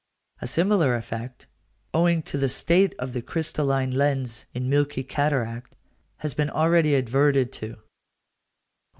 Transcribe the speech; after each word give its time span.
A 0.41 0.47
similar 0.47 0.95
effect, 0.95 1.45
owing 1.93 2.23
to 2.23 2.35
the 2.39 2.49
state 2.49 2.95
of 2.97 3.13
the 3.13 3.21
crystalline 3.21 3.91
lens 3.91 4.47
in 4.51 4.67
milky 4.67 5.03
cataract, 5.03 5.75
has 6.21 6.33
been 6.33 6.49
already 6.49 6.95
adverted 6.95 7.53
to 7.53 7.65
(131). 7.67 7.87